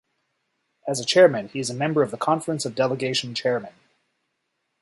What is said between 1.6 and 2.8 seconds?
a member of the Conference of